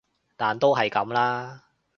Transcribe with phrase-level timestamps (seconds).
[0.35, 1.65] 但都係噉啦